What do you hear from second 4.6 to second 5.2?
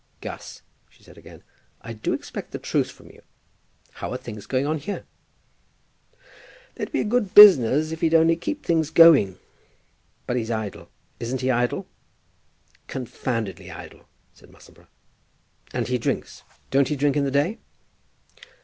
on here?"